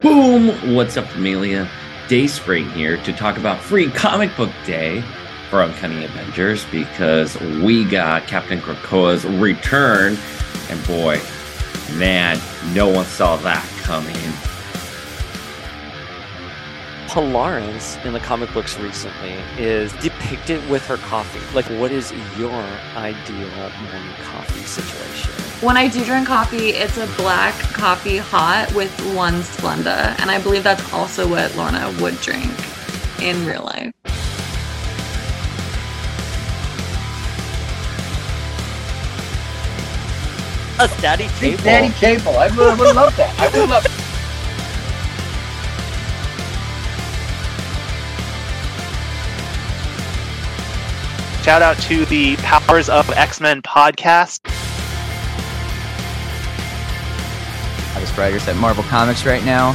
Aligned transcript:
Boom! 0.00 0.74
What's 0.74 0.96
up, 0.96 1.14
Amelia? 1.14 1.68
Dayspring 2.08 2.70
here 2.70 2.96
to 3.02 3.12
talk 3.12 3.36
about 3.36 3.60
free 3.60 3.90
comic 3.90 4.34
book 4.34 4.50
day 4.64 5.04
for 5.50 5.60
Uncanny 5.60 6.06
Avengers 6.06 6.64
because 6.72 7.38
we 7.38 7.84
got 7.84 8.26
Captain 8.26 8.62
Krakoa's 8.62 9.26
return, 9.26 10.16
and 10.70 10.86
boy, 10.86 11.20
man, 11.98 12.40
no 12.72 12.88
one 12.88 13.04
saw 13.04 13.36
that 13.36 13.62
coming. 13.82 14.16
Polaris 17.10 17.96
in 18.04 18.12
the 18.12 18.20
comic 18.20 18.52
books 18.52 18.78
recently 18.78 19.34
is 19.58 19.92
depicted 19.94 20.64
with 20.70 20.86
her 20.86 20.96
coffee. 20.98 21.40
Like, 21.56 21.66
what 21.80 21.90
is 21.90 22.12
your 22.38 22.52
ideal 22.94 23.48
morning 23.82 24.14
coffee 24.22 24.60
situation? 24.60 25.32
When 25.60 25.76
I 25.76 25.88
do 25.88 26.04
drink 26.04 26.28
coffee, 26.28 26.68
it's 26.68 26.98
a 26.98 27.08
black 27.16 27.54
coffee 27.72 28.18
hot 28.18 28.72
with 28.76 28.96
one 29.12 29.40
Splenda. 29.42 30.16
And 30.20 30.30
I 30.30 30.40
believe 30.40 30.62
that's 30.62 30.92
also 30.92 31.28
what 31.28 31.52
Lorna 31.56 31.92
would 32.00 32.14
drink 32.20 32.52
in 33.20 33.44
real 33.44 33.64
life. 33.64 33.92
That's 40.78 41.02
Daddy 41.02 41.24
Big 41.40 41.58
Cable. 41.58 41.64
Daddy 41.64 41.92
Cable. 41.94 42.38
I 42.38 42.46
would, 42.56 42.78
would 42.78 42.94
love 42.94 43.16
that. 43.16 43.36
I 43.40 43.58
would 43.58 43.68
love. 43.68 43.89
Shout 51.50 51.62
out 51.62 51.78
to 51.78 52.04
the 52.04 52.36
Powers 52.36 52.88
of 52.88 53.10
X 53.10 53.40
Men 53.40 53.60
podcast. 53.62 54.38
I 57.88 57.94
Travis 57.94 58.16
Writers 58.16 58.46
at 58.46 58.54
Marvel 58.54 58.84
Comics 58.84 59.26
right 59.26 59.44
now. 59.44 59.72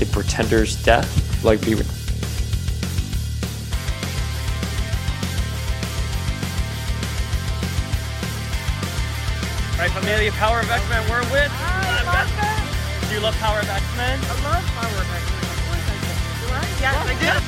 The 0.00 0.06
Pretender's 0.06 0.82
death. 0.82 1.44
Like, 1.44 1.64
be 1.64 1.76
Familia, 10.04 10.32
Power 10.32 10.60
of 10.60 10.70
X-Men, 10.70 11.00
we're 11.08 11.22
with. 11.32 11.50
Do 13.08 13.14
you 13.14 13.20
love 13.22 13.34
Power 13.36 13.60
of 13.60 13.66
X-Men? 13.66 14.20
I 14.22 14.28
love 14.44 14.62
Power 14.66 15.00
of 15.00 15.10
X-Men. 15.14 15.44
Of 15.48 15.56
course 15.64 15.80
I 15.88 15.96
do. 15.96 16.12
Do 16.44 16.52
I? 16.52 16.60
Yes, 16.82 16.94
I 17.08 17.40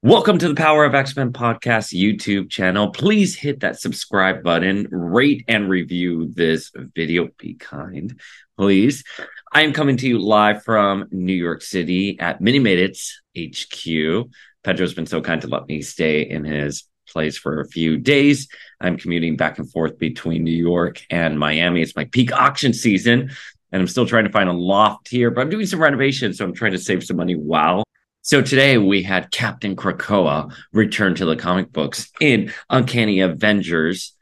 do. 0.00 0.08
Welcome 0.08 0.38
to 0.38 0.48
the 0.48 0.54
Power 0.54 0.86
of 0.86 0.94
X 0.94 1.14
Men 1.14 1.34
podcast 1.34 1.92
YouTube 1.92 2.48
channel. 2.48 2.88
Please 2.88 3.36
hit 3.36 3.60
that 3.60 3.78
subscribe 3.78 4.42
button, 4.42 4.88
rate 4.90 5.44
and 5.46 5.68
review 5.68 6.32
this 6.32 6.72
video. 6.74 7.28
Be 7.36 7.52
kind, 7.52 8.18
please. 8.56 9.04
I 9.52 9.60
am 9.60 9.74
coming 9.74 9.98
to 9.98 10.08
you 10.08 10.20
live 10.20 10.62
from 10.62 11.04
New 11.10 11.34
York 11.34 11.60
City 11.60 12.18
at 12.18 12.40
Mini 12.40 12.60
Minutes 12.60 13.20
HQ. 13.38 14.30
Pedro's 14.62 14.94
been 14.94 15.04
so 15.04 15.20
kind 15.20 15.42
to 15.42 15.48
let 15.48 15.68
me 15.68 15.82
stay 15.82 16.22
in 16.22 16.44
his 16.44 16.84
place 17.14 17.38
for 17.38 17.60
a 17.60 17.68
few 17.68 17.96
days. 17.96 18.48
I'm 18.78 18.98
commuting 18.98 19.36
back 19.36 19.58
and 19.58 19.70
forth 19.72 19.98
between 19.98 20.44
New 20.44 20.50
York 20.50 21.00
and 21.08 21.38
Miami. 21.38 21.80
It's 21.80 21.96
my 21.96 22.04
peak 22.04 22.30
auction 22.32 22.74
season, 22.74 23.30
and 23.72 23.80
I'm 23.80 23.88
still 23.88 24.04
trying 24.04 24.24
to 24.24 24.30
find 24.30 24.50
a 24.50 24.52
loft 24.52 25.08
here, 25.08 25.30
but 25.30 25.40
I'm 25.40 25.50
doing 25.50 25.64
some 25.64 25.80
renovations, 25.80 26.36
so 26.36 26.44
I'm 26.44 26.52
trying 26.52 26.72
to 26.72 26.78
save 26.78 27.02
some 27.02 27.16
money 27.16 27.36
while 27.36 27.84
so 28.26 28.40
today 28.40 28.78
we 28.78 29.02
had 29.02 29.30
Captain 29.30 29.76
Krakoa 29.76 30.50
return 30.72 31.14
to 31.16 31.26
the 31.26 31.36
comic 31.36 31.70
books 31.70 32.10
in 32.22 32.54
Uncanny 32.70 33.20
Avengers 33.20 34.14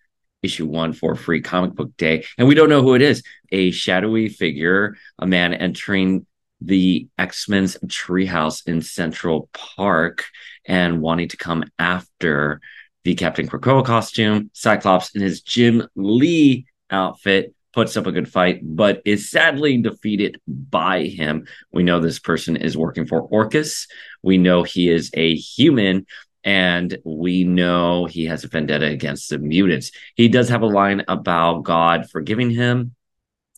issue 0.42 0.66
one 0.66 0.92
for 0.92 1.14
free 1.14 1.40
comic 1.40 1.74
book 1.74 1.96
day. 1.96 2.24
And 2.36 2.48
we 2.48 2.56
don't 2.56 2.68
know 2.68 2.82
who 2.82 2.94
it 2.94 3.02
is. 3.02 3.22
A 3.52 3.70
shadowy 3.70 4.28
figure, 4.28 4.96
a 5.20 5.26
man 5.26 5.54
entering 5.54 6.26
the 6.60 7.06
X-Men's 7.16 7.76
treehouse 7.86 8.66
in 8.66 8.82
Central 8.82 9.48
Park 9.52 10.24
and 10.66 11.00
wanting 11.00 11.28
to 11.28 11.36
come 11.36 11.62
after 11.78 12.60
the 13.04 13.14
Captain 13.14 13.48
Krakoa 13.48 13.84
costume. 13.84 14.50
Cyclops 14.52 15.14
in 15.14 15.22
his 15.22 15.40
Jim 15.40 15.88
Lee 15.94 16.66
outfit 16.90 17.54
puts 17.72 17.96
up 17.96 18.06
a 18.06 18.12
good 18.12 18.28
fight, 18.28 18.60
but 18.62 19.00
is 19.04 19.30
sadly 19.30 19.78
defeated 19.78 20.40
by 20.46 21.04
him. 21.04 21.46
We 21.72 21.82
know 21.82 22.00
this 22.00 22.18
person 22.18 22.56
is 22.56 22.76
working 22.76 23.06
for 23.06 23.22
Orchis. 23.28 23.86
We 24.22 24.38
know 24.38 24.62
he 24.62 24.90
is 24.90 25.10
a 25.14 25.34
human, 25.34 26.06
and 26.44 26.98
we 27.04 27.44
know 27.44 28.04
he 28.04 28.26
has 28.26 28.44
a 28.44 28.48
vendetta 28.48 28.86
against 28.86 29.30
the 29.30 29.38
mutants. 29.38 29.90
He 30.16 30.28
does 30.28 30.48
have 30.50 30.62
a 30.62 30.66
line 30.66 31.02
about 31.08 31.62
God 31.62 32.10
forgiving 32.10 32.50
him. 32.50 32.94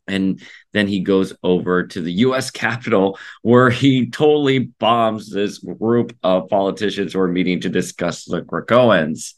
And 0.06 0.40
then 0.72 0.86
he 0.86 1.00
goes 1.00 1.32
over 1.42 1.86
to 1.86 2.00
the 2.00 2.12
US 2.12 2.50
Capitol 2.64 3.18
where 3.42 3.70
he 3.70 4.10
totally 4.10 4.58
bombs 4.58 5.30
this 5.30 5.58
group 5.58 6.16
of 6.22 6.48
politicians 6.48 7.12
who 7.12 7.20
are 7.20 7.28
meeting 7.28 7.60
to 7.60 7.68
discuss 7.68 8.24
the 8.24 8.42
Krakoans. 8.42 9.34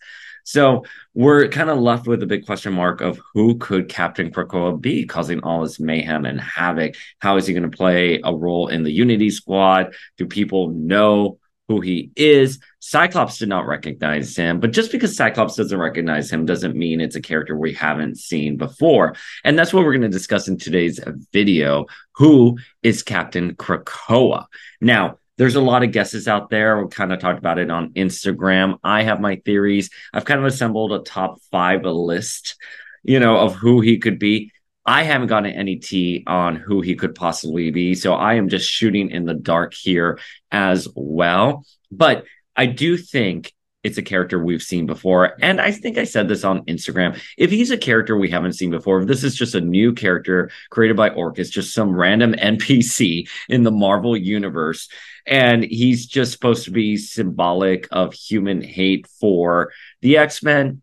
So 0.46 0.84
we're 1.12 1.48
kind 1.48 1.70
of 1.70 1.78
left 1.78 2.06
with 2.06 2.22
a 2.22 2.26
big 2.26 2.46
question 2.46 2.72
mark 2.72 3.00
of 3.00 3.20
who 3.34 3.58
could 3.58 3.88
Captain 3.88 4.30
Krakoa 4.30 4.80
be, 4.80 5.04
causing 5.04 5.40
all 5.40 5.62
this 5.62 5.80
mayhem 5.80 6.24
and 6.24 6.40
havoc. 6.40 6.94
How 7.18 7.36
is 7.36 7.48
he 7.48 7.52
going 7.52 7.68
to 7.68 7.76
play 7.76 8.20
a 8.22 8.32
role 8.32 8.68
in 8.68 8.84
the 8.84 8.92
Unity 8.92 9.30
Squad? 9.30 9.92
Do 10.18 10.26
people 10.26 10.68
know 10.68 11.40
who 11.68 11.80
he 11.80 12.10
is? 12.16 12.58
Cyclops 12.80 13.38
did 13.38 13.48
not 13.48 13.66
recognize 13.66 14.36
him, 14.36 14.60
but 14.60 14.72
just 14.72 14.92
because 14.92 15.16
Cyclops 15.16 15.56
doesn't 15.56 15.78
recognize 15.78 16.30
him 16.30 16.46
doesn't 16.46 16.76
mean 16.76 17.00
it's 17.00 17.16
a 17.16 17.20
character 17.20 17.56
we 17.56 17.72
haven't 17.72 18.18
seen 18.18 18.56
before. 18.56 19.16
And 19.44 19.58
that's 19.58 19.72
what 19.72 19.84
we're 19.84 19.92
going 19.92 20.02
to 20.02 20.08
discuss 20.08 20.48
in 20.48 20.58
today's 20.58 21.00
video. 21.32 21.86
Who 22.16 22.58
is 22.82 23.02
Captain 23.02 23.54
Krakoa? 23.56 24.46
Now, 24.80 25.18
there's 25.38 25.56
a 25.56 25.60
lot 25.60 25.82
of 25.82 25.92
guesses 25.92 26.28
out 26.28 26.48
there. 26.48 26.82
We 26.82 26.88
kind 26.88 27.12
of 27.12 27.18
talked 27.18 27.38
about 27.38 27.58
it 27.58 27.70
on 27.70 27.92
Instagram. 27.92 28.78
I 28.82 29.02
have 29.02 29.20
my 29.20 29.36
theories. 29.36 29.90
I've 30.14 30.24
kind 30.24 30.40
of 30.40 30.46
assembled 30.46 30.92
a 30.92 31.00
top 31.00 31.40
five 31.50 31.84
list, 31.84 32.56
you 33.02 33.20
know, 33.20 33.36
of 33.36 33.54
who 33.54 33.80
he 33.80 33.98
could 33.98 34.18
be. 34.18 34.52
I 34.86 35.02
haven't 35.02 35.28
gotten 35.28 35.52
any 35.52 35.76
tea 35.76 36.22
on 36.26 36.56
who 36.56 36.80
he 36.80 36.94
could 36.94 37.14
possibly 37.14 37.70
be. 37.70 37.94
So 37.94 38.14
I 38.14 38.34
am 38.34 38.48
just 38.48 38.70
shooting 38.70 39.10
in 39.10 39.24
the 39.24 39.34
dark 39.34 39.74
here 39.74 40.18
as 40.52 40.88
well. 40.94 41.64
But 41.90 42.24
I 42.54 42.66
do 42.66 42.96
think 42.96 43.52
it's 43.86 43.98
a 43.98 44.02
character 44.02 44.42
we've 44.42 44.62
seen 44.62 44.86
before. 44.86 45.34
And 45.40 45.60
I 45.60 45.70
think 45.70 45.96
I 45.96 46.04
said 46.04 46.28
this 46.28 46.42
on 46.42 46.64
Instagram. 46.64 47.20
If 47.38 47.50
he's 47.50 47.70
a 47.70 47.78
character 47.78 48.16
we 48.16 48.28
haven't 48.28 48.54
seen 48.54 48.70
before, 48.70 49.00
if 49.00 49.06
this 49.06 49.22
is 49.22 49.36
just 49.36 49.54
a 49.54 49.60
new 49.60 49.92
character 49.92 50.50
created 50.70 50.96
by 50.96 51.10
Orchis, 51.10 51.50
just 51.50 51.72
some 51.72 51.94
random 51.94 52.32
NPC 52.38 53.28
in 53.48 53.62
the 53.62 53.70
Marvel 53.70 54.16
universe, 54.16 54.88
and 55.24 55.62
he's 55.64 56.06
just 56.06 56.32
supposed 56.32 56.64
to 56.64 56.72
be 56.72 56.96
symbolic 56.96 57.86
of 57.92 58.12
human 58.12 58.60
hate 58.60 59.06
for 59.20 59.72
the 60.00 60.18
X-Men, 60.18 60.82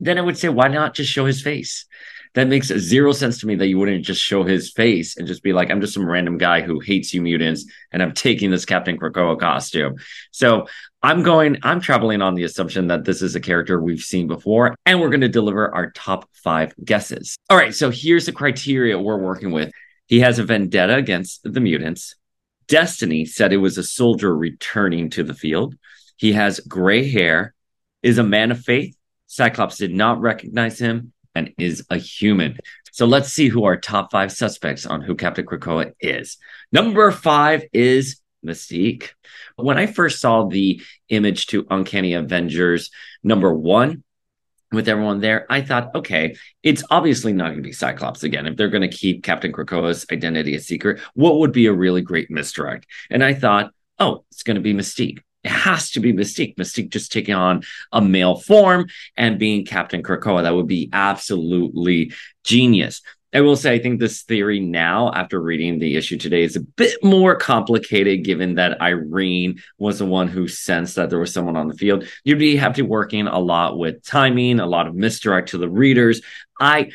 then 0.00 0.18
I 0.18 0.22
would 0.22 0.38
say, 0.38 0.48
why 0.48 0.68
not 0.68 0.94
just 0.94 1.10
show 1.10 1.26
his 1.26 1.42
face? 1.42 1.86
That 2.34 2.48
makes 2.48 2.68
zero 2.68 3.12
sense 3.12 3.40
to 3.40 3.46
me 3.46 3.56
that 3.56 3.66
you 3.66 3.78
wouldn't 3.78 4.04
just 4.04 4.22
show 4.22 4.42
his 4.42 4.70
face 4.70 5.16
and 5.16 5.26
just 5.26 5.42
be 5.42 5.52
like, 5.52 5.70
I'm 5.70 5.82
just 5.82 5.92
some 5.92 6.08
random 6.08 6.38
guy 6.38 6.62
who 6.62 6.80
hates 6.80 7.12
you 7.12 7.20
mutants 7.20 7.66
and 7.90 8.02
I'm 8.02 8.12
taking 8.12 8.50
this 8.50 8.64
Captain 8.64 8.98
Krakoa 8.98 9.38
costume. 9.38 9.96
So 10.30 10.66
I'm 11.02 11.22
going, 11.22 11.58
I'm 11.62 11.80
traveling 11.80 12.22
on 12.22 12.34
the 12.34 12.44
assumption 12.44 12.86
that 12.86 13.04
this 13.04 13.20
is 13.20 13.34
a 13.34 13.40
character 13.40 13.80
we've 13.80 14.00
seen 14.00 14.28
before, 14.28 14.74
and 14.86 15.00
we're 15.00 15.10
going 15.10 15.20
to 15.22 15.28
deliver 15.28 15.74
our 15.74 15.90
top 15.90 16.28
five 16.32 16.74
guesses. 16.82 17.36
All 17.50 17.56
right, 17.56 17.74
so 17.74 17.90
here's 17.90 18.26
the 18.26 18.32
criteria 18.32 18.98
we're 18.98 19.18
working 19.18 19.50
with. 19.50 19.70
He 20.06 20.20
has 20.20 20.38
a 20.38 20.44
vendetta 20.44 20.94
against 20.94 21.40
the 21.42 21.60
mutants. 21.60 22.14
Destiny 22.68 23.26
said 23.26 23.52
it 23.52 23.58
was 23.58 23.76
a 23.76 23.82
soldier 23.82 24.34
returning 24.34 25.10
to 25.10 25.22
the 25.22 25.34
field. 25.34 25.74
He 26.16 26.32
has 26.32 26.60
gray 26.60 27.10
hair, 27.10 27.54
is 28.02 28.18
a 28.18 28.22
man 28.22 28.52
of 28.52 28.60
faith. 28.60 28.96
Cyclops 29.26 29.78
did 29.78 29.92
not 29.92 30.20
recognize 30.20 30.78
him 30.78 31.11
and 31.34 31.52
is 31.58 31.84
a 31.90 31.96
human. 31.96 32.58
So 32.92 33.06
let's 33.06 33.32
see 33.32 33.48
who 33.48 33.64
our 33.64 33.76
top 33.76 34.10
five 34.10 34.32
suspects 34.32 34.86
on 34.86 35.00
who 35.00 35.14
Captain 35.14 35.46
Krakoa 35.46 35.92
is. 36.00 36.36
Number 36.72 37.10
five 37.10 37.64
is 37.72 38.20
Mystique. 38.44 39.10
When 39.56 39.78
I 39.78 39.86
first 39.86 40.20
saw 40.20 40.46
the 40.46 40.82
image 41.08 41.46
to 41.48 41.66
Uncanny 41.70 42.14
Avengers 42.14 42.90
number 43.22 43.52
one, 43.52 44.02
with 44.72 44.88
everyone 44.88 45.20
there, 45.20 45.46
I 45.50 45.60
thought, 45.60 45.94
okay, 45.94 46.34
it's 46.62 46.82
obviously 46.90 47.32
not 47.32 47.50
going 47.50 47.62
to 47.62 47.62
be 47.62 47.72
Cyclops 47.72 48.22
again. 48.22 48.46
If 48.46 48.56
they're 48.56 48.70
going 48.70 48.88
to 48.88 48.96
keep 48.96 49.22
Captain 49.22 49.52
Krakoa's 49.52 50.06
identity 50.10 50.54
a 50.54 50.60
secret, 50.60 51.00
what 51.14 51.38
would 51.38 51.52
be 51.52 51.66
a 51.66 51.72
really 51.72 52.00
great 52.00 52.30
misdirect? 52.30 52.86
And 53.10 53.22
I 53.22 53.34
thought, 53.34 53.72
oh, 53.98 54.24
it's 54.30 54.42
going 54.42 54.54
to 54.54 54.62
be 54.62 54.74
Mystique. 54.74 55.20
It 55.44 55.50
has 55.50 55.90
to 55.92 56.00
be 56.00 56.12
Mystique. 56.12 56.56
Mystique 56.56 56.90
just 56.90 57.12
taking 57.12 57.34
on 57.34 57.62
a 57.90 58.00
male 58.00 58.36
form 58.36 58.86
and 59.16 59.38
being 59.38 59.64
Captain 59.64 60.02
Krakoa. 60.02 60.42
That 60.42 60.54
would 60.54 60.68
be 60.68 60.88
absolutely 60.92 62.12
genius. 62.44 63.02
I 63.34 63.40
will 63.40 63.56
say, 63.56 63.72
I 63.72 63.78
think 63.78 63.98
this 63.98 64.22
theory 64.22 64.60
now, 64.60 65.10
after 65.10 65.40
reading 65.40 65.78
the 65.78 65.96
issue 65.96 66.18
today, 66.18 66.42
is 66.42 66.54
a 66.54 66.60
bit 66.60 67.02
more 67.02 67.34
complicated 67.34 68.24
given 68.24 68.56
that 68.56 68.80
Irene 68.82 69.58
was 69.78 69.98
the 69.98 70.04
one 70.04 70.28
who 70.28 70.46
sensed 70.48 70.96
that 70.96 71.08
there 71.08 71.18
was 71.18 71.32
someone 71.32 71.56
on 71.56 71.68
the 71.68 71.74
field. 71.74 72.06
You'd 72.24 72.38
be 72.38 72.56
have 72.56 72.74
to 72.74 72.82
working 72.82 73.26
a 73.26 73.38
lot 73.38 73.78
with 73.78 74.04
timing, 74.04 74.60
a 74.60 74.66
lot 74.66 74.86
of 74.86 74.94
misdirect 74.94 75.48
to 75.50 75.58
the 75.58 75.68
readers. 75.68 76.20
I 76.60 76.90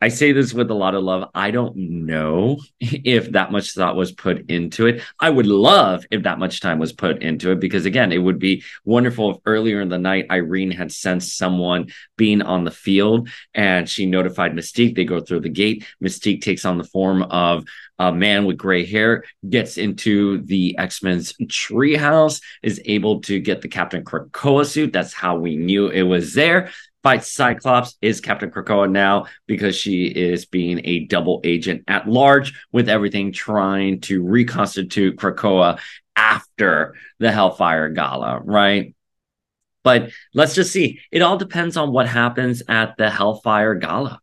I 0.00 0.08
say 0.08 0.30
this 0.30 0.54
with 0.54 0.70
a 0.70 0.74
lot 0.74 0.94
of 0.94 1.02
love. 1.02 1.28
I 1.34 1.50
don't 1.50 1.76
know 1.76 2.60
if 2.80 3.32
that 3.32 3.50
much 3.50 3.72
thought 3.72 3.96
was 3.96 4.12
put 4.12 4.48
into 4.48 4.86
it. 4.86 5.02
I 5.18 5.28
would 5.28 5.46
love 5.46 6.06
if 6.12 6.22
that 6.22 6.38
much 6.38 6.60
time 6.60 6.78
was 6.78 6.92
put 6.92 7.20
into 7.20 7.50
it 7.50 7.58
because, 7.58 7.84
again, 7.84 8.12
it 8.12 8.18
would 8.18 8.38
be 8.38 8.62
wonderful 8.84 9.32
if 9.32 9.36
earlier 9.44 9.80
in 9.80 9.88
the 9.88 9.98
night 9.98 10.26
Irene 10.30 10.70
had 10.70 10.92
sensed 10.92 11.36
someone 11.36 11.88
being 12.16 12.42
on 12.42 12.62
the 12.62 12.70
field 12.70 13.28
and 13.54 13.88
she 13.88 14.06
notified 14.06 14.52
Mystique. 14.52 14.94
They 14.94 15.04
go 15.04 15.20
through 15.20 15.40
the 15.40 15.48
gate. 15.48 15.84
Mystique 16.02 16.42
takes 16.42 16.64
on 16.64 16.78
the 16.78 16.84
form 16.84 17.22
of 17.22 17.64
a 17.98 18.12
man 18.12 18.44
with 18.44 18.56
gray 18.56 18.86
hair, 18.86 19.24
gets 19.48 19.78
into 19.78 20.42
the 20.42 20.78
X 20.78 21.02
Men's 21.02 21.32
treehouse, 21.42 22.40
is 22.62 22.80
able 22.84 23.20
to 23.22 23.40
get 23.40 23.62
the 23.62 23.68
Captain 23.68 24.04
Krakoa 24.04 24.64
suit. 24.64 24.92
That's 24.92 25.12
how 25.12 25.38
we 25.38 25.56
knew 25.56 25.88
it 25.88 26.02
was 26.02 26.34
there 26.34 26.70
fights 27.08 27.32
Cyclops 27.32 27.96
is 28.02 28.20
Captain 28.20 28.50
Krakoa 28.50 28.90
now 28.90 29.28
because 29.46 29.74
she 29.74 30.04
is 30.04 30.44
being 30.44 30.82
a 30.84 31.06
double 31.06 31.40
agent 31.42 31.84
at 31.88 32.06
large 32.06 32.52
with 32.70 32.90
everything 32.90 33.32
trying 33.32 34.02
to 34.02 34.22
reconstitute 34.22 35.16
Krakoa 35.16 35.80
after 36.16 36.96
the 37.18 37.32
Hellfire 37.32 37.88
Gala, 37.88 38.42
right? 38.44 38.94
But 39.82 40.10
let's 40.34 40.54
just 40.54 40.70
see. 40.70 41.00
It 41.10 41.22
all 41.22 41.38
depends 41.38 41.78
on 41.78 41.92
what 41.92 42.06
happens 42.06 42.62
at 42.68 42.98
the 42.98 43.08
Hellfire 43.08 43.76
Gala, 43.76 44.20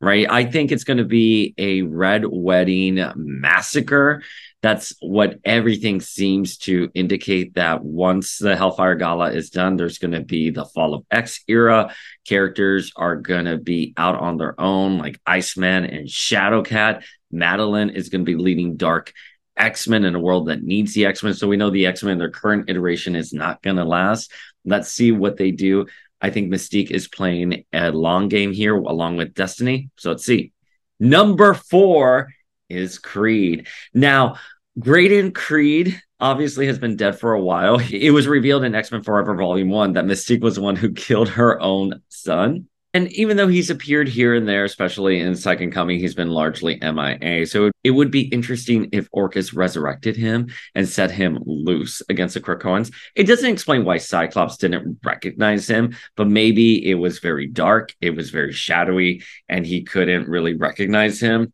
right? 0.00 0.26
I 0.30 0.46
think 0.46 0.72
it's 0.72 0.84
going 0.84 0.96
to 0.96 1.04
be 1.04 1.52
a 1.58 1.82
Red 1.82 2.24
Wedding 2.26 3.12
massacre 3.14 4.22
that's 4.62 4.94
what 5.00 5.40
everything 5.44 6.00
seems 6.00 6.56
to 6.58 6.88
indicate 6.94 7.54
that 7.54 7.84
once 7.84 8.38
the 8.38 8.54
Hellfire 8.54 8.94
Gala 8.94 9.32
is 9.32 9.50
done, 9.50 9.76
there's 9.76 9.98
going 9.98 10.12
to 10.12 10.20
be 10.20 10.50
the 10.50 10.64
Fall 10.64 10.94
of 10.94 11.04
X 11.10 11.40
era. 11.48 11.92
Characters 12.26 12.92
are 12.94 13.16
going 13.16 13.46
to 13.46 13.58
be 13.58 13.92
out 13.96 14.20
on 14.20 14.36
their 14.36 14.58
own, 14.60 14.98
like 14.98 15.20
Iceman 15.26 15.84
and 15.84 16.06
Shadowcat. 16.06 17.02
Madelyne 17.34 17.92
is 17.92 18.08
going 18.08 18.24
to 18.24 18.30
be 18.36 18.40
leading 18.40 18.76
Dark 18.76 19.12
X 19.56 19.88
Men 19.88 20.04
in 20.04 20.14
a 20.14 20.20
world 20.20 20.46
that 20.46 20.62
needs 20.62 20.94
the 20.94 21.06
X 21.06 21.24
Men. 21.24 21.34
So 21.34 21.48
we 21.48 21.56
know 21.56 21.70
the 21.70 21.86
X 21.86 22.04
Men, 22.04 22.18
their 22.18 22.30
current 22.30 22.70
iteration, 22.70 23.16
is 23.16 23.32
not 23.32 23.62
going 23.62 23.76
to 23.76 23.84
last. 23.84 24.30
Let's 24.64 24.92
see 24.92 25.10
what 25.10 25.36
they 25.36 25.50
do. 25.50 25.86
I 26.20 26.30
think 26.30 26.52
Mystique 26.52 26.92
is 26.92 27.08
playing 27.08 27.64
a 27.72 27.90
long 27.90 28.28
game 28.28 28.52
here 28.52 28.76
along 28.76 29.16
with 29.16 29.34
Destiny. 29.34 29.90
So 29.96 30.10
let's 30.10 30.24
see. 30.24 30.52
Number 31.00 31.52
four 31.52 32.28
is 32.72 32.98
Creed. 32.98 33.66
Now, 33.94 34.36
Graydon 34.78 35.32
Creed 35.32 36.00
obviously 36.18 36.66
has 36.66 36.78
been 36.78 36.96
dead 36.96 37.18
for 37.18 37.32
a 37.32 37.42
while. 37.42 37.80
It 37.90 38.12
was 38.12 38.26
revealed 38.26 38.64
in 38.64 38.74
X 38.74 38.90
Men 38.90 39.02
Forever 39.02 39.34
Volume 39.34 39.68
1 39.68 39.92
that 39.94 40.04
Mystique 40.04 40.40
was 40.40 40.54
the 40.54 40.62
one 40.62 40.76
who 40.76 40.92
killed 40.92 41.28
her 41.30 41.60
own 41.60 42.02
son. 42.08 42.68
And 42.94 43.10
even 43.12 43.38
though 43.38 43.48
he's 43.48 43.70
appeared 43.70 44.06
here 44.06 44.34
and 44.34 44.46
there, 44.46 44.64
especially 44.64 45.18
in 45.18 45.34
Second 45.34 45.72
Coming, 45.72 45.98
he's 45.98 46.14
been 46.14 46.28
largely 46.28 46.78
MIA. 46.82 47.46
So 47.46 47.70
it 47.82 47.92
would 47.92 48.10
be 48.10 48.22
interesting 48.28 48.90
if 48.92 49.08
Orchis 49.12 49.54
resurrected 49.54 50.14
him 50.14 50.50
and 50.74 50.86
set 50.86 51.10
him 51.10 51.38
loose 51.46 52.02
against 52.10 52.34
the 52.34 52.40
Krakoans. 52.42 52.92
It 53.14 53.24
doesn't 53.24 53.50
explain 53.50 53.86
why 53.86 53.96
Cyclops 53.96 54.58
didn't 54.58 54.98
recognize 55.02 55.66
him, 55.66 55.96
but 56.16 56.28
maybe 56.28 56.86
it 56.86 56.96
was 56.96 57.18
very 57.18 57.46
dark, 57.46 57.94
it 58.02 58.14
was 58.14 58.28
very 58.28 58.52
shadowy, 58.52 59.22
and 59.48 59.64
he 59.64 59.84
couldn't 59.84 60.28
really 60.28 60.54
recognize 60.54 61.18
him. 61.18 61.50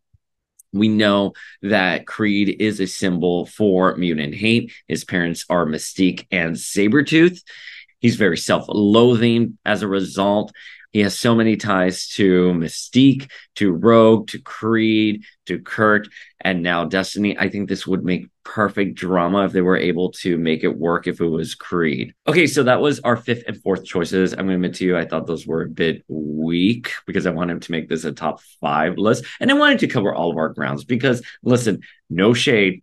We 0.73 0.89
know 0.89 1.33
that 1.63 2.07
Creed 2.07 2.57
is 2.61 2.81
a 2.81 2.87
symbol 2.87 3.47
for 3.47 3.97
mutant 3.97 4.35
hate. 4.35 4.73
His 4.87 5.05
parents 5.05 5.45
are 5.49 5.67
Mystique 5.67 6.27
and 6.31 6.57
Sabretooth. 6.57 7.43
He's 8.01 8.17
very 8.17 8.37
self 8.37 8.67
loathing 8.69 9.59
as 9.65 9.83
a 9.83 9.89
result. 9.89 10.53
He 10.93 11.01
has 11.01 11.19
so 11.19 11.35
many 11.35 11.57
ties 11.57 12.09
to 12.15 12.53
Mystique, 12.55 13.31
to 13.57 13.73
Rogue, 13.73 14.29
to 14.29 14.41
Creed, 14.41 15.25
to 15.47 15.59
Kurt, 15.59 16.09
and 16.41 16.63
now 16.63 16.85
Destiny. 16.85 17.37
I 17.39 17.51
think 17.51 17.69
this 17.69 17.87
would 17.87 18.05
make 18.05 18.29
perfect 18.43 18.95
drama 18.95 19.45
if 19.45 19.53
they 19.53 19.61
were 19.61 19.77
able 19.77 20.13
to 20.13 20.39
make 20.39 20.65
it 20.65 20.79
work 20.79 21.07
if 21.07 21.21
it 21.21 21.27
was 21.27 21.55
Creed. 21.55 22.15
Okay, 22.27 22.47
so 22.47 22.63
that 22.63 22.81
was 22.81 23.01
our 23.01 23.17
fifth 23.17 23.45
and 23.47 23.61
fourth 23.63 23.85
choices. 23.85 24.33
I'm 24.33 24.39
going 24.39 24.49
to 24.49 24.55
admit 24.55 24.75
to 24.77 24.85
you, 24.87 24.97
I 24.97 25.05
thought 25.05 25.27
those 25.27 25.47
were 25.47 25.63
a 25.63 25.69
bit 25.69 26.05
weak 26.09 26.93
because 27.07 27.27
I 27.27 27.31
wanted 27.31 27.61
to 27.63 27.73
make 27.73 27.89
this 27.89 28.05
a 28.05 28.13
top 28.13 28.41
five 28.61 28.97
list. 28.97 29.27
And 29.41 29.51
I 29.51 29.55
wanted 29.55 29.81
to 29.81 29.89
cover 29.89 30.15
all 30.15 30.31
of 30.31 30.39
our 30.39 30.49
grounds 30.49 30.85
because, 30.85 31.23
listen, 31.43 31.83
no 32.09 32.33
shade 32.33 32.83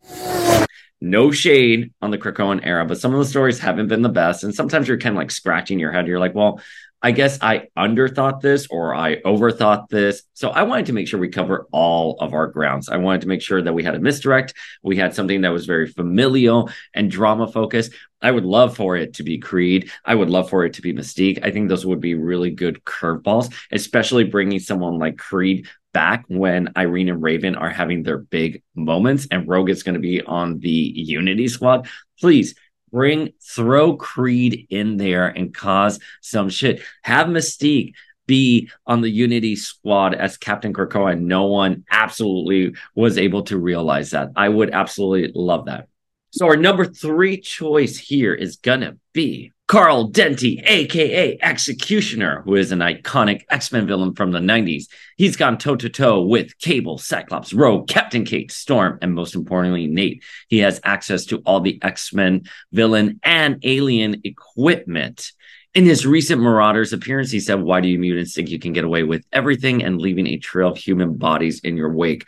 no 1.02 1.30
shade 1.30 1.94
on 2.02 2.10
the 2.10 2.18
Krakoan 2.18 2.66
era, 2.66 2.86
but 2.86 3.00
some 3.00 3.14
of 3.14 3.20
the 3.20 3.26
stories 3.26 3.60
haven't 3.60 3.90
been 3.90 4.02
the 4.02 4.10
best. 4.10 4.44
And 4.44 4.56
sometimes 4.56 4.88
you're 4.88 4.98
kind 4.98 5.16
of 5.16 5.18
like 5.18 5.30
scratching 5.30 5.78
your 5.78 5.92
head. 5.92 6.08
You're 6.08 6.20
like, 6.20 6.34
well, 6.34 6.62
I 7.06 7.12
guess 7.12 7.38
I 7.40 7.68
underthought 7.78 8.42
this 8.42 8.66
or 8.72 8.96
I 8.96 9.18
overthought 9.18 9.90
this. 9.90 10.24
So 10.34 10.50
I 10.50 10.64
wanted 10.64 10.88
to 10.88 10.94
make 10.94 11.08
sure 11.08 11.20
we 11.20 11.30
cover 11.30 11.68
all 11.72 12.18
of 12.20 12.34
our 12.34 12.48
grounds. 12.48 12.90
I 12.90 12.98
wanted 12.98 13.22
to 13.22 13.28
make 13.28 13.44
sure 13.44 13.62
that 13.62 13.74
we 13.74 13.84
had 13.84 13.94
a 13.94 14.00
misdirect. 14.00 14.56
We 14.82 14.98
had 14.98 15.14
something 15.14 15.42
that 15.42 15.54
was 15.54 15.68
very 15.68 15.86
familial 15.86 16.72
and 16.96 17.12
drama 17.12 17.48
focused. 17.48 17.92
I 18.24 18.32
would 18.32 18.44
love 18.44 18.76
for 18.76 18.98
it 18.98 19.14
to 19.14 19.24
be 19.24 19.38
Creed. 19.38 19.92
I 20.04 20.16
would 20.16 20.32
love 20.32 20.50
for 20.50 20.66
it 20.66 20.74
to 20.74 20.82
be 20.82 20.96
Mystique. 20.96 21.46
I 21.46 21.52
think 21.52 21.70
those 21.70 21.86
would 21.86 22.02
be 22.02 22.16
really 22.16 22.50
good 22.50 22.84
curveballs, 22.86 23.54
especially 23.72 24.24
bringing 24.24 24.58
someone 24.58 24.98
like 24.98 25.20
Creed 25.20 25.68
back 25.94 26.26
when 26.28 26.74
Irene 26.76 27.10
and 27.10 27.22
Raven 27.22 27.54
are 27.54 27.70
having 27.70 28.02
their 28.02 28.18
big 28.18 28.64
moments 28.74 29.28
and 29.30 29.48
Rogue 29.48 29.70
is 29.70 29.84
going 29.84 29.94
to 29.94 30.00
be 30.00 30.24
on 30.24 30.58
the 30.58 30.72
Unity 30.72 31.50
squad. 31.50 31.88
Please 32.20 32.56
bring 32.92 33.34
throw 33.42 33.96
Creed 33.96 34.68
in 34.70 34.98
there 34.98 35.28
and 35.28 35.54
cause 35.54 36.00
some 36.22 36.50
shit. 36.50 36.82
Have 37.04 37.28
Mystique 37.28 37.94
be 38.28 38.70
on 38.88 39.02
the 39.02 39.10
Unity 39.10 39.56
squad 39.56 40.16
as 40.16 40.38
Captain 40.38 40.74
Krakoa, 40.74 41.14
and 41.14 41.28
no 41.28 41.46
one 41.46 41.86
absolutely 41.92 42.76
was 42.96 43.18
able 43.18 43.44
to 43.44 43.58
realize 43.58 44.12
that. 44.12 44.32
I 44.36 44.50
would 44.50 44.72
absolutely 44.72 45.32
love 45.36 45.66
that. 45.66 45.88
So 46.32 46.48
our 46.48 46.58
number 46.58 46.86
three 46.86 47.40
choice 47.40 47.98
here 47.98 48.34
is 48.34 48.58
gonna 48.58 48.98
be 49.14 49.54
Carl 49.68 50.12
Denti, 50.12 50.62
aka 50.64 51.38
X-Cutioner, 51.42 52.44
who 52.44 52.56
is 52.56 52.72
an 52.72 52.80
iconic 52.80 53.42
X 53.50 53.72
Men 53.72 53.88
villain 53.88 54.14
from 54.14 54.32
the 54.32 54.40
90s. 54.40 54.84
He's 55.18 55.36
gone 55.36 55.58
toe 55.58 55.76
to 55.76 55.90
toe 55.90 56.22
with 56.22 56.58
Cable, 56.60 57.00
Cyclops, 57.00 57.52
Rogue, 57.52 57.88
Captain 57.88 58.26
Kate, 58.26 58.52
Storm, 58.52 59.00
and 59.02 59.16
most 59.16 59.34
importantly, 59.34 59.88
Nate. 59.88 60.24
He 60.50 60.60
has 60.60 60.80
access 60.84 61.26
to 61.26 61.38
all 61.48 61.62
the 61.62 61.80
X 61.82 62.14
Men 62.14 62.44
villain 62.72 63.20
and 63.24 63.60
alien 63.64 64.22
equipment. 64.24 65.32
In 65.74 65.84
his 65.84 66.06
recent 66.06 66.42
Marauders 66.42 66.94
appearance, 66.94 67.32
he 67.32 67.40
said, 67.40 67.60
Why 67.60 67.82
do 67.82 67.88
you 67.88 67.98
mutants 67.98 68.36
think 68.36 68.50
you 68.50 68.60
can 68.60 68.72
get 68.72 68.86
away 68.86 69.02
with 69.02 69.26
everything 69.34 69.84
and 69.84 70.00
leaving 70.00 70.28
a 70.28 70.38
trail 70.38 70.70
of 70.70 70.78
human 70.78 71.18
bodies 71.18 71.60
in 71.62 71.76
your 71.76 71.92
wake? 71.92 72.26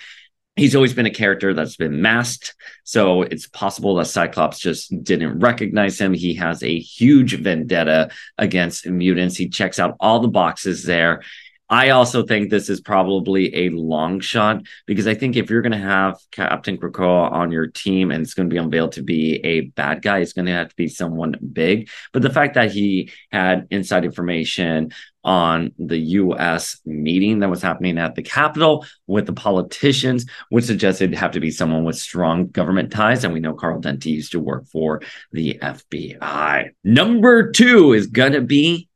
He's 0.58 0.76
always 0.76 0.94
been 0.94 1.06
a 1.06 1.12
character 1.12 1.54
that's 1.54 1.78
been 1.78 2.02
masked. 2.02 2.56
So 2.84 3.22
it's 3.22 3.48
possible 3.48 3.96
that 3.96 4.06
Cyclops 4.06 4.60
just 4.60 5.04
didn't 5.04 5.40
recognize 5.40 6.00
him. 6.00 6.14
He 6.14 6.34
has 6.36 6.64
a 6.64 6.80
huge 6.80 7.40
vendetta 7.40 8.10
against 8.38 8.88
mutants. 8.88 9.38
He 9.38 9.50
checks 9.50 9.80
out 9.80 9.96
all 10.00 10.20
the 10.20 10.28
boxes 10.28 10.84
there. 10.84 11.22
I 11.70 11.90
also 11.90 12.24
think 12.24 12.50
this 12.50 12.70
is 12.70 12.80
probably 12.80 13.54
a 13.54 13.70
long 13.70 14.20
shot 14.20 14.64
because 14.86 15.08
I 15.08 15.14
think 15.14 15.36
if 15.36 15.50
you're 15.50 15.62
going 15.62 15.74
to 15.74 15.78
have 15.78 16.18
Captain 16.32 16.78
Krakoa 16.78 17.32
on 17.32 17.52
your 17.52 17.68
team 17.68 18.12
and 18.12 18.24
it's 18.24 18.34
going 18.34 18.50
to 18.50 18.54
be 18.54 18.60
unveiled 18.60 18.94
to 18.94 19.04
be 19.04 19.36
a 19.44 19.62
bad 19.62 20.02
guy, 20.02 20.20
it's 20.20 20.34
going 20.34 20.46
to 20.46 20.54
have 20.54 20.70
to 20.70 20.76
be 20.76 20.88
someone 20.88 21.36
big. 21.54 21.90
But 22.14 22.22
the 22.22 22.30
fact 22.30 22.54
that 22.54 22.72
he 22.72 23.12
had 23.32 23.68
inside 23.70 24.06
information 24.06 24.94
on 25.26 25.74
the 25.78 25.98
US 25.98 26.80
meeting 26.86 27.40
that 27.40 27.50
was 27.50 27.62
happening 27.62 27.98
at 27.98 28.16
the 28.16 28.24
Capitol 28.24 28.86
with 29.08 29.26
the 29.26 29.34
politicians 29.34 30.26
would 30.50 30.64
suggest 30.64 31.02
it'd 31.02 31.18
have 31.18 31.32
to 31.32 31.42
be 31.42 31.52
someone 31.52 31.84
with 31.84 31.98
strong 31.98 32.48
government 32.48 32.94
ties. 32.94 33.26
And 33.26 33.34
we 33.34 33.42
know 33.42 33.54
Carl 33.54 33.82
Denti 33.82 34.06
used 34.06 34.32
to 34.32 34.40
work 34.40 34.68
for 34.68 35.02
the 35.34 35.60
FBI. 35.62 36.70
Number 36.86 37.52
two 37.52 37.92
is 37.92 38.08
going 38.08 38.34
to 38.34 38.42
be 38.42 38.88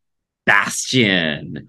Bastion. 0.46 1.68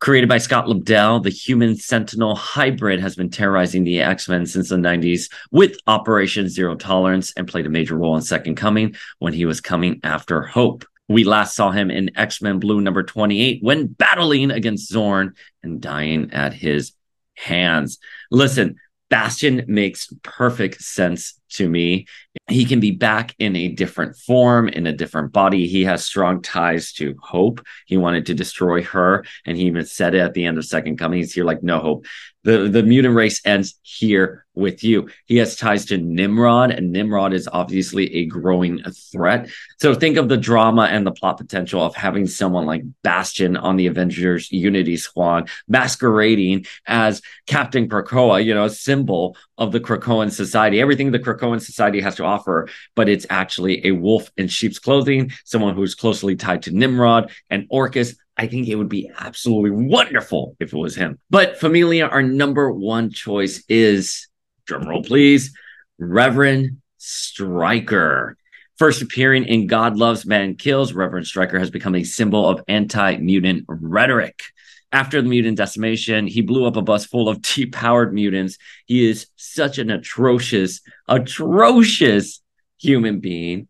Created 0.00 0.30
by 0.30 0.38
Scott 0.38 0.64
Lobdell, 0.64 1.22
the 1.22 1.28
human 1.28 1.76
sentinel 1.76 2.34
hybrid 2.34 3.00
has 3.00 3.16
been 3.16 3.28
terrorizing 3.28 3.84
the 3.84 4.00
X 4.00 4.30
Men 4.30 4.46
since 4.46 4.70
the 4.70 4.76
90s 4.76 5.30
with 5.50 5.76
Operation 5.86 6.48
Zero 6.48 6.74
Tolerance 6.74 7.34
and 7.36 7.46
played 7.46 7.66
a 7.66 7.70
major 7.70 7.98
role 7.98 8.16
in 8.16 8.22
Second 8.22 8.54
Coming 8.54 8.96
when 9.18 9.34
he 9.34 9.44
was 9.44 9.60
coming 9.60 10.00
after 10.02 10.40
Hope. 10.40 10.86
We 11.08 11.24
last 11.24 11.54
saw 11.54 11.70
him 11.70 11.90
in 11.90 12.16
X 12.16 12.40
Men 12.40 12.58
Blue 12.60 12.80
number 12.80 13.02
28 13.02 13.62
when 13.62 13.88
battling 13.88 14.50
against 14.50 14.88
Zorn 14.88 15.34
and 15.62 15.82
dying 15.82 16.32
at 16.32 16.54
his 16.54 16.92
hands. 17.34 17.98
Listen, 18.30 18.76
Bastion 19.10 19.64
makes 19.68 20.10
perfect 20.22 20.80
sense 20.80 21.39
to 21.50 21.68
me. 21.68 22.06
He 22.48 22.64
can 22.64 22.80
be 22.80 22.90
back 22.90 23.34
in 23.38 23.56
a 23.56 23.68
different 23.68 24.16
form, 24.16 24.68
in 24.68 24.86
a 24.86 24.92
different 24.92 25.32
body. 25.32 25.66
He 25.66 25.84
has 25.84 26.04
strong 26.04 26.42
ties 26.42 26.92
to 26.94 27.16
Hope. 27.20 27.60
He 27.86 27.96
wanted 27.96 28.26
to 28.26 28.34
destroy 28.34 28.82
her, 28.84 29.24
and 29.44 29.56
he 29.56 29.64
even 29.64 29.84
said 29.84 30.14
it 30.14 30.20
at 30.20 30.34
the 30.34 30.44
end 30.44 30.58
of 30.58 30.64
Second 30.64 30.98
Coming. 30.98 31.18
He's 31.18 31.34
here 31.34 31.44
like, 31.44 31.62
no 31.62 31.78
hope. 31.78 32.06
The 32.42 32.68
the 32.68 32.82
mutant 32.82 33.14
race 33.14 33.42
ends 33.44 33.78
here 33.82 34.46
with 34.54 34.82
you. 34.82 35.10
He 35.26 35.36
has 35.36 35.56
ties 35.56 35.84
to 35.86 35.98
Nimrod, 35.98 36.70
and 36.70 36.90
Nimrod 36.90 37.34
is 37.34 37.48
obviously 37.52 38.14
a 38.14 38.26
growing 38.26 38.82
threat. 39.12 39.50
So 39.78 39.94
think 39.94 40.16
of 40.16 40.28
the 40.28 40.38
drama 40.38 40.84
and 40.84 41.06
the 41.06 41.12
plot 41.12 41.36
potential 41.36 41.82
of 41.82 41.94
having 41.94 42.26
someone 42.26 42.64
like 42.64 42.82
Bastion 43.02 43.58
on 43.58 43.76
the 43.76 43.88
Avengers 43.88 44.50
Unity 44.50 44.96
Squad 44.96 45.50
masquerading 45.68 46.64
as 46.86 47.20
Captain 47.46 47.88
Krakoa, 47.88 48.42
you 48.42 48.54
know, 48.54 48.64
a 48.64 48.70
symbol 48.70 49.36
of 49.58 49.72
the 49.72 49.80
Krakoan 49.80 50.30
society, 50.30 50.80
everything 50.80 51.10
the 51.10 51.18
Krakoan 51.18 51.39
society 51.60 52.00
has 52.00 52.16
to 52.16 52.24
offer, 52.24 52.68
but 52.94 53.08
it's 53.08 53.26
actually 53.30 53.86
a 53.86 53.92
wolf 53.92 54.30
in 54.36 54.48
sheep's 54.48 54.78
clothing, 54.78 55.32
someone 55.44 55.74
who's 55.74 55.94
closely 55.94 56.36
tied 56.36 56.62
to 56.62 56.70
Nimrod 56.70 57.30
and 57.48 57.66
Orchis. 57.70 58.16
I 58.36 58.46
think 58.46 58.68
it 58.68 58.76
would 58.76 58.88
be 58.88 59.10
absolutely 59.18 59.70
wonderful 59.70 60.56
if 60.60 60.72
it 60.72 60.76
was 60.76 60.96
him. 60.96 61.18
But 61.28 61.58
Familia, 61.58 62.06
our 62.06 62.22
number 62.22 62.70
one 62.70 63.10
choice 63.10 63.62
is 63.68 64.28
drumroll 64.66 65.06
please, 65.06 65.52
Reverend 65.98 66.80
Stryker. 66.98 68.36
First 68.78 69.02
appearing 69.02 69.44
in 69.44 69.66
God 69.66 69.98
Loves, 69.98 70.24
Man 70.24 70.54
Kills, 70.54 70.94
Reverend 70.94 71.26
Stryker 71.26 71.58
has 71.58 71.70
become 71.70 71.94
a 71.94 72.02
symbol 72.02 72.48
of 72.48 72.62
anti 72.66 73.18
mutant 73.18 73.66
rhetoric. 73.68 74.40
After 74.92 75.22
the 75.22 75.28
mutant 75.28 75.56
decimation, 75.56 76.26
he 76.26 76.40
blew 76.40 76.66
up 76.66 76.76
a 76.76 76.82
bus 76.82 77.06
full 77.06 77.28
of 77.28 77.38
depowered 77.42 78.12
mutants. 78.12 78.58
He 78.86 79.08
is 79.08 79.26
such 79.36 79.78
an 79.78 79.90
atrocious, 79.90 80.80
atrocious 81.08 82.40
human 82.78 83.20
being. 83.20 83.68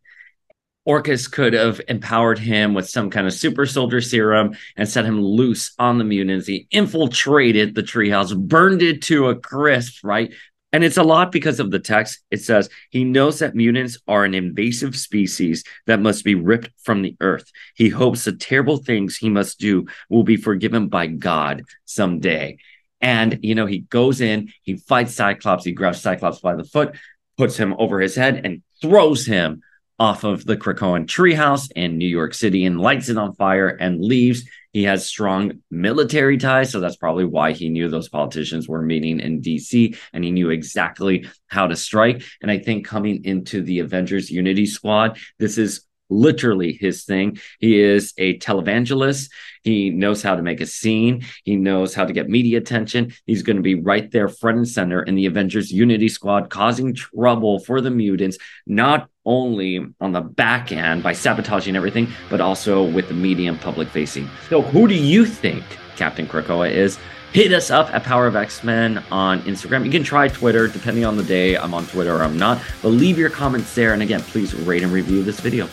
Orchis 0.86 1.30
could 1.30 1.52
have 1.52 1.80
empowered 1.88 2.38
him 2.38 2.72
with 2.72 2.88
some 2.88 3.10
kind 3.10 3.26
of 3.26 3.34
super 3.34 3.66
soldier 3.66 4.00
serum 4.00 4.56
and 4.76 4.88
set 4.88 5.04
him 5.04 5.20
loose 5.20 5.74
on 5.78 5.98
the 5.98 6.04
mutants. 6.04 6.46
He 6.46 6.66
infiltrated 6.70 7.74
the 7.74 7.82
treehouse, 7.82 8.36
burned 8.36 8.80
it 8.80 9.02
to 9.02 9.28
a 9.28 9.36
crisp, 9.36 10.02
right? 10.02 10.32
And 10.72 10.84
it's 10.84 10.96
a 10.96 11.02
lot 11.02 11.32
because 11.32 11.58
of 11.58 11.70
the 11.70 11.80
text. 11.80 12.20
It 12.30 12.42
says 12.42 12.68
he 12.90 13.04
knows 13.04 13.40
that 13.40 13.54
mutants 13.54 13.98
are 14.06 14.24
an 14.24 14.34
invasive 14.34 14.96
species 14.96 15.64
that 15.86 16.00
must 16.00 16.24
be 16.24 16.34
ripped 16.34 16.70
from 16.82 17.02
the 17.02 17.16
earth. 17.20 17.50
He 17.74 17.88
hopes 17.88 18.24
the 18.24 18.32
terrible 18.32 18.76
things 18.76 19.16
he 19.16 19.30
must 19.30 19.58
do 19.58 19.86
will 20.08 20.22
be 20.22 20.36
forgiven 20.36 20.88
by 20.88 21.08
God 21.08 21.64
someday. 21.84 22.58
And, 23.00 23.40
you 23.42 23.54
know, 23.54 23.66
he 23.66 23.80
goes 23.80 24.20
in, 24.20 24.52
he 24.62 24.76
fights 24.76 25.14
Cyclops, 25.14 25.64
he 25.64 25.72
grabs 25.72 26.00
Cyclops 26.00 26.40
by 26.40 26.54
the 26.54 26.64
foot, 26.64 26.94
puts 27.36 27.56
him 27.56 27.74
over 27.78 28.00
his 28.00 28.14
head, 28.14 28.42
and 28.44 28.62
throws 28.80 29.26
him 29.26 29.62
off 30.00 30.24
of 30.24 30.46
the 30.46 30.56
Krakoan 30.56 31.04
treehouse 31.04 31.70
in 31.76 31.98
New 31.98 32.08
York 32.08 32.32
City 32.32 32.64
and 32.64 32.80
lights 32.80 33.10
it 33.10 33.18
on 33.18 33.34
fire 33.34 33.68
and 33.68 34.02
leaves. 34.02 34.48
He 34.72 34.84
has 34.84 35.06
strong 35.06 35.60
military 35.70 36.38
ties, 36.38 36.70
so 36.70 36.80
that's 36.80 36.96
probably 36.96 37.26
why 37.26 37.52
he 37.52 37.68
knew 37.68 37.88
those 37.88 38.08
politicians 38.08 38.66
were 38.66 38.80
meeting 38.80 39.20
in 39.20 39.42
DC 39.42 39.96
and 40.14 40.24
he 40.24 40.30
knew 40.30 40.48
exactly 40.48 41.26
how 41.48 41.66
to 41.66 41.76
strike. 41.76 42.22
And 42.40 42.50
I 42.50 42.58
think 42.58 42.86
coming 42.86 43.24
into 43.24 43.62
the 43.62 43.80
Avengers 43.80 44.30
Unity 44.30 44.64
Squad, 44.64 45.18
this 45.38 45.58
is 45.58 45.84
literally 46.08 46.72
his 46.72 47.04
thing. 47.04 47.38
He 47.58 47.78
is 47.78 48.14
a 48.16 48.38
televangelist. 48.38 49.30
He 49.62 49.90
knows 49.90 50.22
how 50.22 50.36
to 50.36 50.42
make 50.42 50.60
a 50.60 50.66
scene. 50.66 51.24
He 51.44 51.56
knows 51.56 51.94
how 51.94 52.04
to 52.04 52.12
get 52.12 52.28
media 52.28 52.58
attention. 52.58 53.12
He's 53.26 53.42
going 53.42 53.56
to 53.56 53.62
be 53.62 53.74
right 53.74 54.10
there, 54.10 54.28
front 54.28 54.58
and 54.58 54.68
center 54.68 55.02
in 55.02 55.14
the 55.14 55.26
Avengers 55.26 55.70
Unity 55.72 56.08
Squad, 56.08 56.50
causing 56.50 56.94
trouble 56.94 57.60
for 57.60 57.80
the 57.80 57.90
mutants, 57.90 58.38
not 58.66 59.08
only 59.24 59.86
on 60.00 60.12
the 60.12 60.20
back 60.20 60.72
end 60.72 61.02
by 61.02 61.12
sabotaging 61.12 61.76
everything, 61.76 62.08
but 62.28 62.40
also 62.40 62.82
with 62.82 63.08
the 63.08 63.14
medium 63.14 63.58
public 63.58 63.88
facing. 63.88 64.28
So, 64.48 64.62
who 64.62 64.88
do 64.88 64.94
you 64.94 65.26
think 65.26 65.64
Captain 65.96 66.26
Krakoa 66.26 66.70
is? 66.70 66.98
Hit 67.32 67.52
us 67.52 67.70
up 67.70 67.94
at 67.94 68.02
Power 68.02 68.26
of 68.26 68.34
X 68.34 68.64
Men 68.64 69.04
on 69.12 69.40
Instagram. 69.42 69.84
You 69.84 69.90
can 69.92 70.02
try 70.02 70.26
Twitter, 70.26 70.66
depending 70.66 71.04
on 71.04 71.16
the 71.16 71.22
day. 71.22 71.56
I'm 71.56 71.74
on 71.74 71.86
Twitter 71.86 72.16
or 72.16 72.22
I'm 72.22 72.36
not. 72.36 72.60
But 72.82 72.88
leave 72.88 73.18
your 73.18 73.30
comments 73.30 73.72
there. 73.74 73.92
And 73.92 74.02
again, 74.02 74.20
please 74.20 74.52
rate 74.52 74.82
and 74.82 74.92
review 74.92 75.22
this 75.22 75.38
video. 75.38 75.68